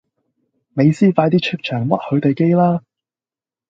[0.73, 2.81] 美斯快啲出場屈佢地機啦